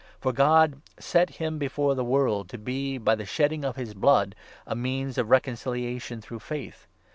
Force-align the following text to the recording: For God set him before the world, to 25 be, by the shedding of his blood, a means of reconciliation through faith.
For 0.19 0.33
God 0.33 0.81
set 0.97 1.29
him 1.35 1.59
before 1.59 1.93
the 1.93 2.03
world, 2.03 2.49
to 2.49 2.57
25 2.57 2.65
be, 2.65 2.97
by 2.97 3.13
the 3.13 3.23
shedding 3.23 3.63
of 3.63 3.75
his 3.75 3.93
blood, 3.93 4.33
a 4.65 4.75
means 4.75 5.19
of 5.19 5.29
reconciliation 5.29 6.21
through 6.21 6.39
faith. 6.39 6.87